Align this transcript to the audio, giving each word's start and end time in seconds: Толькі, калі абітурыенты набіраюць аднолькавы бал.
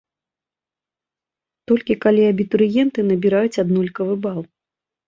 Толькі, 1.73 1.99
калі 2.07 2.27
абітурыенты 2.33 2.99
набіраюць 3.13 3.57
аднолькавы 3.67 4.13
бал. 4.27 4.39